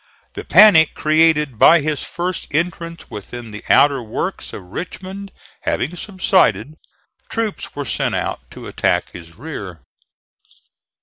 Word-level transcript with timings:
The 0.33 0.43
panic 0.43 0.95
created 0.95 1.59
by 1.59 1.81
his 1.81 2.03
first 2.03 2.47
entrance 2.55 3.11
within 3.11 3.51
the 3.51 3.63
outer 3.69 4.01
works 4.01 4.51
of 4.51 4.63
Richmond 4.63 5.31
having 5.61 5.95
subsided 5.95 6.77
troops 7.29 7.75
were 7.75 7.85
sent 7.85 8.15
out 8.15 8.39
to 8.49 8.65
attack 8.65 9.11
his 9.11 9.35
rear. 9.35 9.81